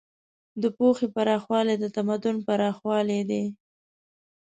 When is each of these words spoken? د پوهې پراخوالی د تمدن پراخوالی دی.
د 0.61 0.63
پوهې 0.77 1.07
پراخوالی 1.15 1.75
د 1.79 1.85
تمدن 1.95 2.35
پراخوالی 2.47 3.21
دی. 3.29 3.43